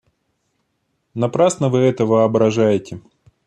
[1.13, 3.01] Напрасно вы это воображаете.